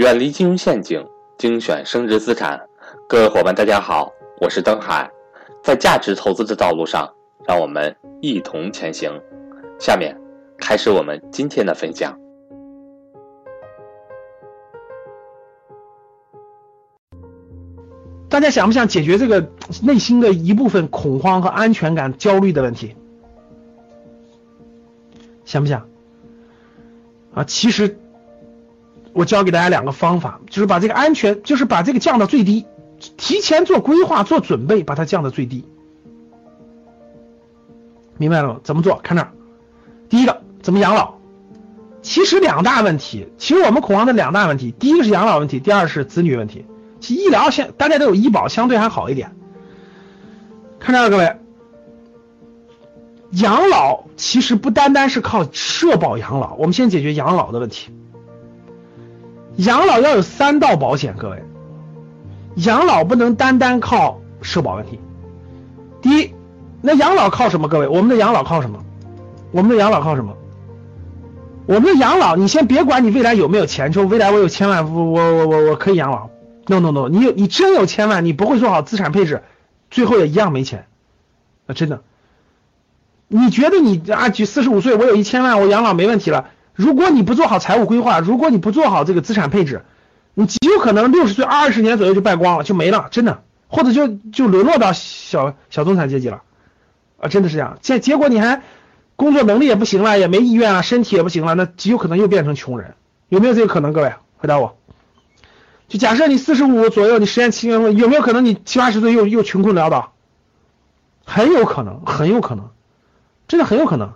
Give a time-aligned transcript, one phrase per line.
[0.00, 2.58] 远离金融陷阱，精选升值资产。
[3.06, 5.10] 各位伙伴，大家好，我是登海。
[5.62, 7.06] 在价值投资的道路上，
[7.46, 9.12] 让我们一同前行。
[9.78, 10.18] 下面
[10.56, 12.18] 开始我们今天的分享。
[18.30, 19.50] 大家想不想解决这个
[19.82, 22.96] 内心的一部分恐慌和安全感焦虑的问题？
[25.44, 25.86] 想不想？
[27.34, 27.99] 啊，其实
[29.12, 32.66] 我教给大家两个方法，就是把这个安全，就是把这个降到最低，
[33.16, 35.64] 提前做规划、做准备，把它降到最低。
[38.18, 38.60] 明白了吗？
[38.62, 39.00] 怎么做？
[39.02, 39.32] 看这儿，
[40.08, 41.14] 第一个怎么养老？
[42.02, 46.64] 其实两大问题，其实我们恐慌的两大问题，第一个是养老问题，第二是子女问题。
[47.00, 49.34] 其医疗现大家都有医保，相对还好一点。
[50.78, 51.36] 看这儿，各位，
[53.32, 57.90] 养老其实不单单是靠社保养老，我们先解决养老的问题。
[59.56, 61.42] 养老要有三道保险，各位，
[62.56, 64.98] 养老不能单单靠社保问题。
[66.00, 66.34] 第一，
[66.80, 67.68] 那养老靠什么？
[67.68, 68.84] 各位，我们的养老靠什么？
[69.52, 70.36] 我们的养老靠什么？
[71.66, 76.30] 我们的养老，你先别管你未来有没有钱，说未来我有千万，我我我我我可以养老。
[76.66, 79.42] no no no，你有你真有千万，你不会做好资产配置，
[79.90, 80.86] 最后也一样没钱
[81.66, 81.74] 啊！
[81.74, 82.02] 真的，
[83.28, 86.46] 你觉得你啊，举四十五岁，我有一千万，我养老没问题了。
[86.74, 89.84] 如果你不做好财务规划，如果你不做好这个资产配置，
[90.34, 96.42] 你极有可能六十岁二十年左右就败光了，就没了，真的，或者就就沦落到小小中产阶级了
[97.20, 97.28] 啊！
[97.28, 98.62] 真的是这样，结结果你还
[99.16, 102.94] 工作能力也不行了，也没意愿啊，身体也不行了，那极有可能又变成穷人，
[103.28, 103.92] 有没有这个可能？
[103.92, 104.76] 各位回答我。
[105.88, 110.12] 就假设你四十五左右，你实验期间有没有可能你七八十岁又又穷困潦倒？
[111.24, 112.70] 很有可能，很有可能，
[113.48, 114.12] 真的很有可能。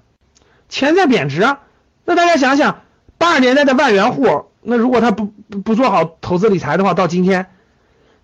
[0.69, 1.61] 钱在贬值啊！
[2.05, 2.83] 那大家想想，
[3.19, 7.51] 八十年代的万元户，那如果他不不做好投资理财的话，到今天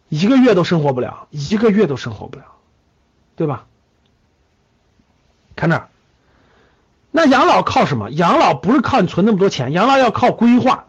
[0.08, 2.44] 一个月都生活不了，一个月都生活不了，
[3.36, 3.66] 对吧？
[5.56, 5.88] 看这儿，
[7.10, 8.10] 那养老靠什么？
[8.10, 10.86] 养老不是靠你存那么多钱，养老要靠规划，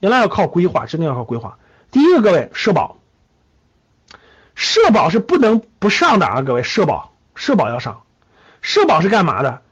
[0.00, 1.58] 养老要靠规划，真的要靠规划。
[1.90, 2.98] 第一个，各位，社保，
[4.54, 6.42] 社保是不能不上的啊！
[6.42, 8.02] 各位，社保，社保要上。
[8.60, 9.62] 社保是干嘛的？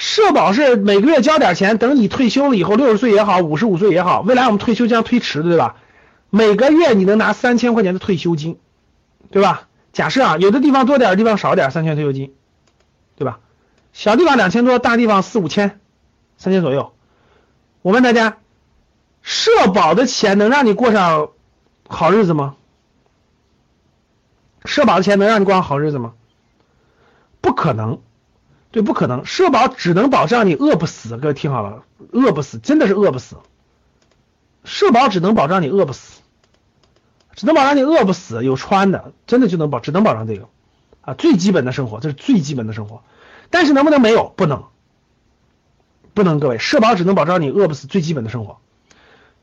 [0.00, 5.76] 社保是每个月交点钱，等你退休了以后，六十岁也好，五十五岁也好，未来我们退休将推迟，对吧？
[6.30, 8.58] 每个月你能拿三千块钱的退休金，
[9.30, 9.68] 对吧？
[9.92, 12.32] 假设啊，有的地方多点，地方少点，三千退休金，
[13.14, 13.40] 对吧？
[13.92, 15.80] 小地方两千多，大地方四五千，
[16.38, 16.94] 三千左右。
[17.82, 18.38] 我问大家，
[19.20, 21.28] 社保的钱能让你过上？
[21.88, 22.56] 好日子吗？
[24.64, 26.14] 社保的钱能让你过上好日子吗？
[27.42, 28.00] 不可能，
[28.70, 29.24] 对，不可能。
[29.26, 31.82] 社保只能保障你饿不死，各位听好了，
[32.12, 33.36] 饿不死，真的是饿不死。
[34.64, 36.20] 社保只能保障你饿不死，
[37.34, 40.48] 只能保障你饿不死，有穿的，真的就能保，只能保障这个
[41.00, 43.02] 啊，最基本的生活，这是最基本的生活。
[43.48, 44.32] 但是能不能没有？
[44.36, 44.64] 不能，
[46.14, 48.58] 不能，各位，社保只能保障你饿不死，最基本的生活。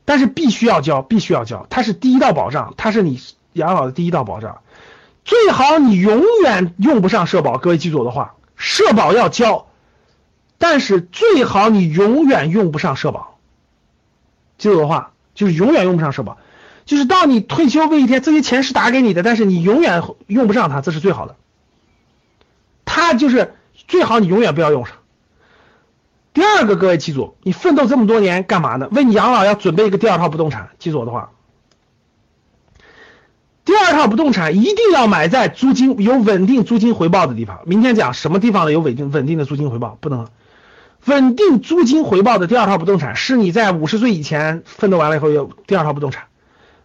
[0.04, 3.20] 但是必须要交，必须要交，它是第一道保障，它是你
[3.52, 4.62] 养老的第一道保障。
[5.24, 9.68] 最好你永远用不上社保，各位记住我的话，社保要交，
[10.58, 13.38] 但是最好你永远用不上社保。
[14.58, 16.36] 记住我的话，就是永远用不上社保，
[16.84, 21.36] 就是到你退休那一天，这些钱是打给你的，但是你永远用不上它，这是最好的。
[22.84, 23.54] 它就是
[23.86, 24.96] 最好你永远不要用上。
[26.34, 28.88] 第二个，各位记住，你奋斗这么多年干嘛呢？
[28.90, 30.70] 为你养老要准备一个第二套不动产。
[30.80, 31.30] 记住我的话，
[33.68, 37.58] 第二套不动产一定要买在租金有稳定租金回报的地方。
[37.66, 40.26] 明天讲什么地方的有稳定稳定的租金回报，不能
[41.04, 46.28] 稳定租金回报的第二套不动产是你在五十岁以前奋斗完了以后有第二套不动产，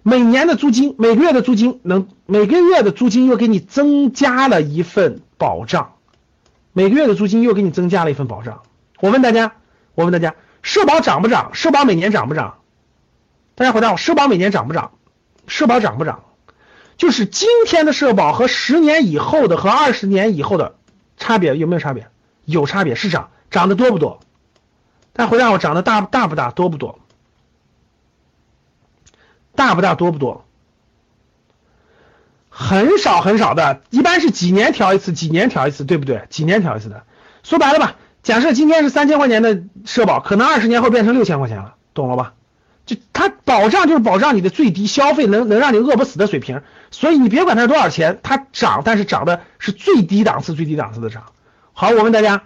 [0.01, 5.93] 每年的租金每个月的租金能每个月的租金又给你增加了一份保障，
[6.73, 8.59] 每个月的租金又给你增加了一份保障。
[8.99, 9.53] 我问大家，
[9.95, 11.51] 我问大家，社保涨不涨？
[11.53, 12.55] 社保每年涨不涨？
[13.55, 14.91] 大家回答我，社保每年涨不涨？
[15.47, 16.23] 社保涨不涨？
[16.97, 20.75] 就是今天的社保和十年以后的和二十年以后的
[21.17, 22.07] 差别有没有差别？
[22.45, 24.19] 有差别，市场，涨得多不多？
[25.13, 26.51] 大家回答我，涨得大大不大？
[26.51, 26.99] 多不多？
[29.55, 29.95] 大不大？
[29.95, 30.45] 多不多？
[32.49, 36.27] 很少很少的，一般是几年调一次，几年调一次，对不对？
[36.29, 37.03] 几年调一次的，
[37.43, 37.95] 说白了吧？
[38.21, 42.33] 假设今天是三千块钱的社保，可能二十年后变成六千块钱了，懂了吧？
[42.85, 46.61] 就它保障就是保障你的最低消费，能能让你饿不死的水平。
[46.91, 51.23] 所以你别管它是多少钱，它涨，但是涨的是最低档次、最低档次的涨。
[51.71, 52.43] 好，我问大家，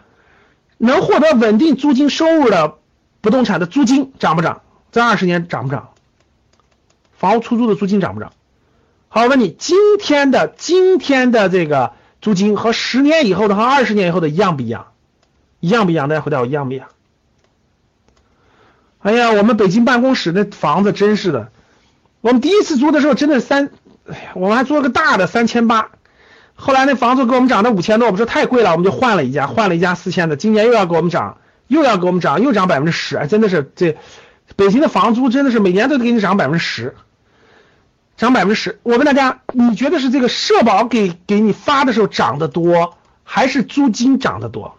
[0.77, 2.75] 能获得稳定租金收入的
[3.21, 4.61] 不动产的租金涨不涨？
[4.91, 5.89] 这二十年涨不涨？
[7.17, 8.31] 房屋出租的租金涨不涨？
[9.09, 14.87] 好，我问你，今天的今天的这个租金和十年以后的和二十年以后的一样不一样？
[15.59, 16.07] 一样不一样？
[16.07, 16.89] 大家回答我一样不一样？
[19.07, 21.47] 哎呀，我们北京办公室那房子真是的，
[22.19, 23.71] 我们第一次租的时候真的三，
[24.05, 25.91] 哎呀，我们还租了个大的三千八，
[26.55, 31.37] 后来那房子给我们涨到五千多，我们说太贵了，我们就换了一家，换了一家四千的，今年又要给我们涨，
[31.67, 33.95] 又要给我们涨，又涨百分之十，哎，真的是这
[34.57, 36.93] 北京的房租真的是每年都得给你涨百分之十，
[38.17, 38.77] 涨百分之十。
[38.83, 44.76] 我问大家，你觉得是这个社保给给你发的时候涨得多，还是租金涨得多？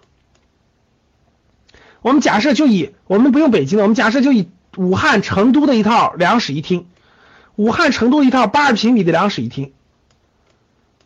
[2.02, 6.86] 我们假设就以我们不用北京的，我们假设就以武汉、成都的一套两室一厅，
[7.56, 9.72] 武汉、成都一套八十平米的两室一厅。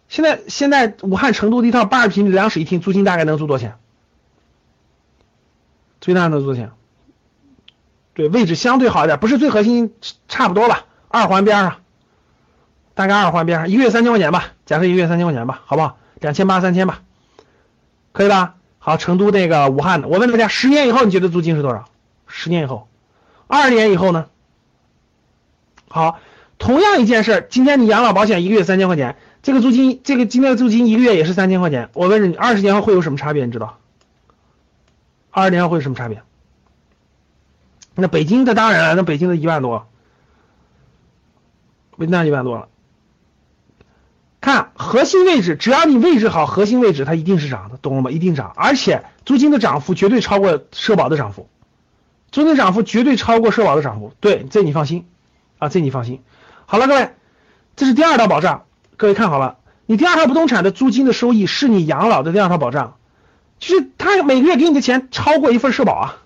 [0.09, 3.77] 现在现在武汉、成都的一套八十平米的两室一厅，租金大概能租多少钱？
[6.01, 6.73] 租金大能租多少钱？
[8.15, 9.95] 对，位置相对好一点，不是最核心，
[10.29, 11.77] 差不多吧，二环边上，
[12.93, 15.97] 大概二环边上，一个月三千块钱吧，假设一个月三千块钱吧，好不好？
[16.21, 17.01] 两千八三千吧，
[18.13, 18.57] 可以吧？
[18.85, 21.85] 好，成都那个武汉的，我问大家，十年以后你觉得租金是多少？
[22.27, 22.89] 十年以后，
[23.47, 24.27] 二十年以后呢？
[25.89, 26.19] 好，
[26.59, 31.91] 同样一件事，今天你养老保险一个月三千块钱，这个租金，这个今天的租金一个月也是三千块钱。
[31.93, 33.47] 我问你，二十年后会有什么差别？
[33.47, 33.79] 你知道？
[35.31, 36.21] 二十年后会有什么差别？
[37.95, 39.87] 那北京的当然了，那北京的一万多，
[41.97, 42.67] 那一万多了。
[44.43, 48.11] 看核心位置，只要你位置好，核心位置它一定是涨的，懂了吗？
[48.11, 51.49] 一定涨，而且租金的涨幅绝对超过社保的涨幅，
[52.33, 55.07] 租金涨幅绝对超过社保的涨幅，对，这你放心
[55.59, 56.21] 啊，这你放心。
[56.67, 57.11] 好了，各位，
[57.77, 58.65] 这是第二套保障，
[58.97, 62.97] 各位看好了，你第二套不动产的租金的收益是你养老的第二套保障，
[63.61, 66.17] 就是他每个月给你的钱超过一份社保啊，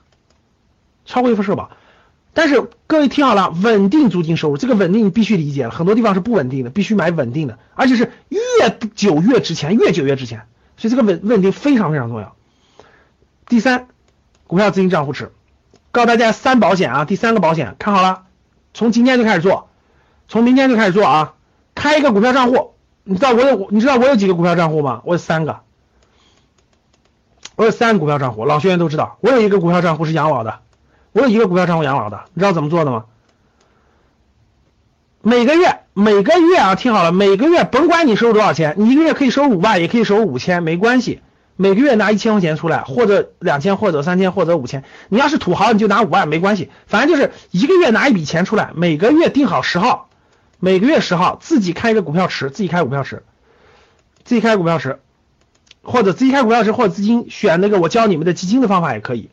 [1.05, 1.71] 超过一份社保。
[2.37, 8.39] 但是各位听好了，稳定租金收入，这个稳定你必须理解了，很多地方是不稳定的，必须买稳定的，而且是越
[8.95, 10.43] 久越值钱，越久越值钱，
[10.77, 12.37] 所以这个稳稳定非常非常重要。
[13.49, 13.89] 第三，
[14.47, 15.33] 股票资金账户池，
[15.93, 18.25] 告诉大家三保险啊，第三个保险看好了，
[18.75, 19.71] 从今天就开始做，
[20.29, 21.33] 从明天就开始做啊，
[21.75, 25.01] 开一个股票账户，你知道我有你知道我有几个股票账户吗？
[25.07, 25.61] 我有三个，
[27.57, 30.61] 我有三个股票账户，老学员都知道，我有一个股票账户是养老的。
[31.17, 33.07] 我有一个股票账户养老的，你知道怎么做的吗？
[35.23, 41.23] 每个月每个月啊，听好了，每个月甭管你收入多少钱，你一个月可以收入五万，也可以收入五千，没关系。
[41.57, 44.85] 每个月拿一千块钱出来，或者两千，或者三千，或者五千。
[45.09, 46.71] 你要是土豪，你就拿五万，没关系。
[46.87, 50.11] 反正就是一个月拿一笔钱出来，每个月定好十号，
[50.61, 53.23] 每个月十号自己开一个股票池，自己开股票池，
[54.23, 55.01] 自己开股票池，
[55.83, 59.31] 或者自己开股票池，或者资金选那个我教你们的基金的方法也可以。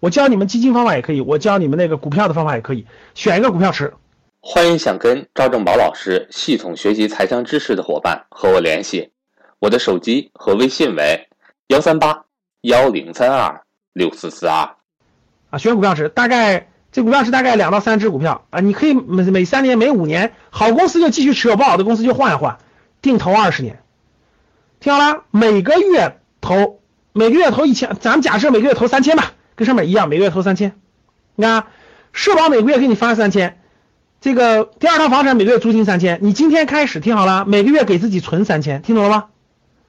[0.00, 3.92] 我教你们基金方法也可以，我教你们那个股票的方法也可以，选一个股票池。
[4.40, 9.10] 欢迎想跟赵正宝老师系统学习财商知识的伙伴和我联系，
[9.58, 11.28] 我的手机和微信为
[11.68, 12.24] 幺三八
[12.60, 13.62] 幺零三二
[13.92, 14.68] 六四四二。
[15.50, 22.58] 啊，选股票池，大概这股票池大概两到三只股票啊，你可以每每三年、每五年，好公司就继续持有，不好的公司就换一换，
[23.00, 23.82] 定投二十年。
[24.78, 26.80] 听好了，每个月投，
[27.12, 29.32] 每个月投一千，咱们假设每个月投三千吧。
[29.56, 30.76] 跟上面一样，每个月投三千。
[31.34, 31.66] 你看，
[32.12, 33.58] 社保每个月给你发三千，
[34.20, 36.18] 这个第二套房产每个月租金三千。
[36.22, 39.26] 你今天开始听好了，每个月给自己存三千，听懂了吗？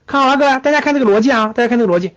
[0.05, 2.13] 看好了，各位，大家看这个逻辑啊，大家看这个逻辑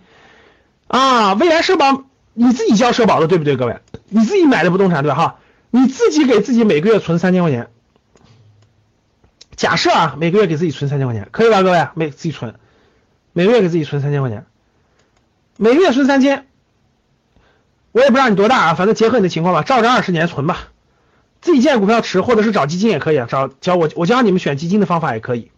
[0.87, 1.33] 啊。
[1.33, 2.03] 未来社保
[2.33, 3.57] 你自己交社保的，对不对？
[3.57, 5.39] 各位，你自己买的不动产对吧哈，
[5.69, 7.67] 你自己给自己每个月存三千块钱。
[9.57, 11.61] 假设啊，每个月给自己存三千块钱，可以吧？
[11.63, 12.55] 各位，每自己存，
[13.33, 14.45] 每个月给自己存三千块钱，
[15.57, 16.47] 每个月存三千。
[17.91, 20.69] 我也不知道你多大啊，反正结合你的情况吧，照着二十年存吧，
[21.41, 25.50] 自己建股票池或者是找基金也可以啊，找教我我教你们选基金的方法也可以。